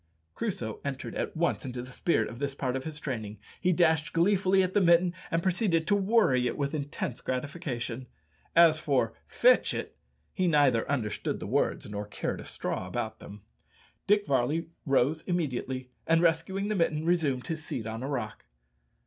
Crusoe 0.33 0.79
entered 0.83 1.13
at 1.13 1.37
once 1.37 1.63
into 1.63 1.83
the 1.83 1.91
spirit 1.91 2.27
of 2.27 2.39
this 2.39 2.55
part 2.55 2.75
of 2.75 2.85
his 2.85 2.99
training; 2.99 3.37
he 3.59 3.71
dashed 3.71 4.13
gleefully 4.13 4.63
at 4.63 4.73
the 4.73 4.81
mitten, 4.81 5.13
and 5.29 5.43
proceeded 5.43 5.85
to 5.85 5.95
worry 5.95 6.47
it 6.47 6.57
with 6.57 6.73
intense 6.73 7.21
gratification. 7.21 8.07
As 8.55 8.79
for 8.79 9.13
"Fetch 9.27 9.75
it," 9.75 9.95
he 10.33 10.47
neither 10.47 10.89
understood 10.89 11.39
the 11.39 11.45
words 11.45 11.87
nor 11.87 12.07
cared 12.07 12.41
a 12.41 12.45
straw 12.45 12.87
about 12.87 13.19
them. 13.19 13.43
Dick 14.07 14.25
Varley 14.25 14.69
rose 14.87 15.21
immediately, 15.25 15.91
and 16.07 16.23
rescuing 16.23 16.69
the 16.69 16.75
mitten, 16.75 17.05
resumed 17.05 17.45
his 17.45 17.63
seat 17.63 17.85
on 17.85 18.01
a 18.01 18.07
rock. 18.07 18.45